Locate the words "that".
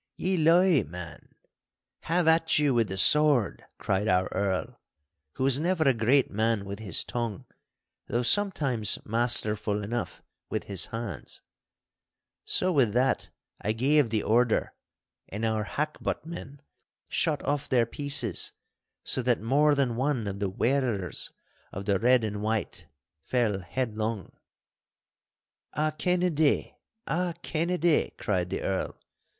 12.93-13.29, 19.21-19.39